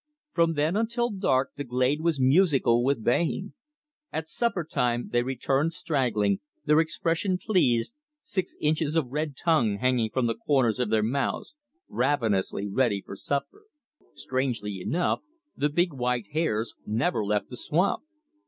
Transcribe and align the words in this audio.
From 0.31 0.53
then 0.55 0.75
until 0.75 1.11
dark 1.11 1.51
the 1.57 1.63
glade 1.63 2.01
was 2.01 2.19
musical 2.19 2.83
with 2.83 3.03
baying. 3.03 3.53
At 4.11 4.27
supper 4.27 4.63
time 4.63 5.09
they 5.11 5.21
returned 5.21 5.73
straggling, 5.73 6.39
their 6.65 6.79
expression 6.79 7.37
pleased, 7.37 7.95
six 8.19 8.57
inches 8.59 8.95
of 8.95 9.11
red 9.11 9.37
tongue 9.37 9.77
hanging 9.77 10.09
from 10.09 10.25
the 10.25 10.33
corners 10.33 10.79
of 10.79 10.89
their 10.89 11.03
mouths, 11.03 11.55
ravenously 11.87 12.67
ready 12.67 13.03
for 13.05 13.15
supper. 13.15 13.65
Strangely 14.15 14.81
enough 14.81 15.19
the 15.55 15.69
big 15.69 15.93
white 15.93 16.29
hares 16.33 16.73
never 16.83 17.23
left 17.23 17.51
the 17.51 17.57
swamp. 17.57 18.01